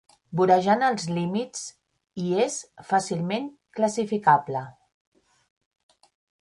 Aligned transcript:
Vorejant 0.39 0.79
els 0.87 1.03
límits', 1.17 1.67
i 2.23 2.25
és 2.45 2.57
fàcilment 2.89 3.47
classificable. 3.81 4.67